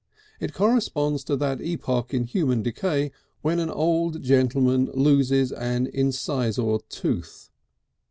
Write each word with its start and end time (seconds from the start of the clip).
It 0.39 0.55
corresponds 0.55 1.23
to 1.25 1.35
that 1.35 1.61
epoch 1.61 2.11
in 2.11 2.23
human 2.23 2.63
decay 2.63 3.11
when 3.43 3.59
an 3.59 3.69
old 3.69 4.23
gentleman 4.23 4.89
loses 4.95 5.51
an 5.51 5.85
incisor 5.85 6.79
tooth. 6.89 7.51